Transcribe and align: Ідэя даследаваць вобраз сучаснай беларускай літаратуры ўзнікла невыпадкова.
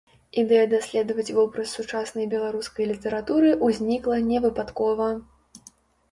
Ідэя 0.41 0.67
даследаваць 0.69 1.33
вобраз 1.39 1.73
сучаснай 1.79 2.25
беларускай 2.31 2.85
літаратуры 2.91 3.51
ўзнікла 3.67 4.17
невыпадкова. 4.31 5.11